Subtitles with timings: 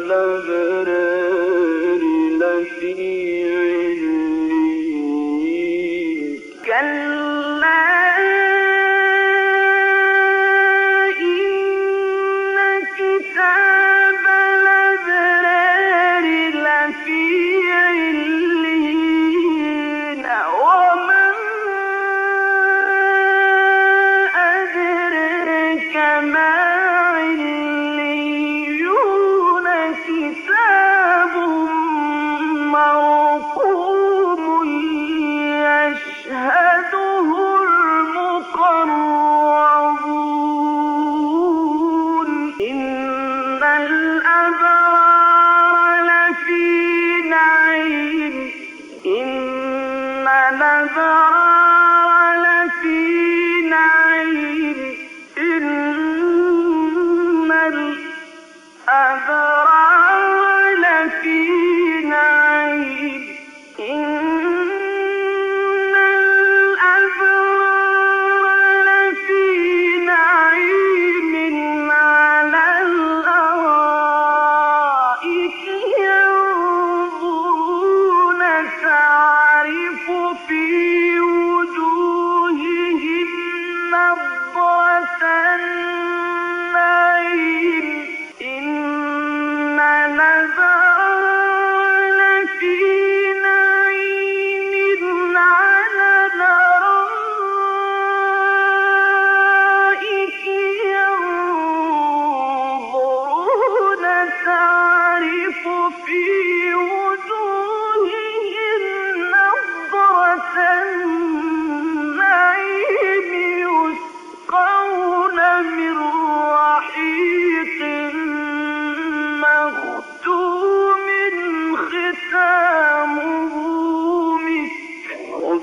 [0.00, 0.99] yerlerde
[50.70, 51.49] فذرأ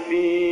[0.09, 0.46] في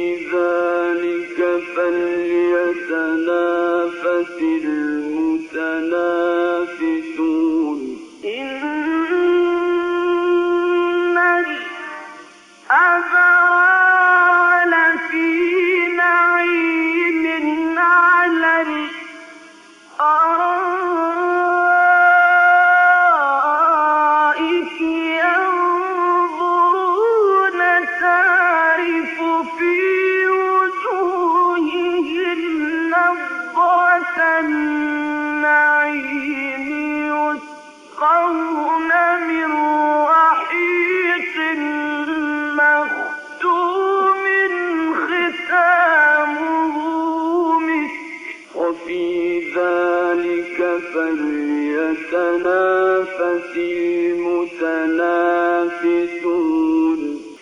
[53.19, 54.65] التفت المتنافسون.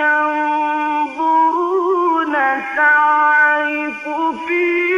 [0.00, 1.12] ينظرون
[2.76, 4.02] تعرف
[4.48, 4.93] فيه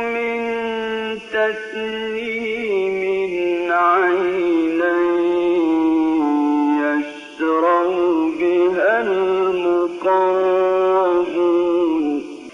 [0.00, 0.40] من
[1.32, 2.39] تسليم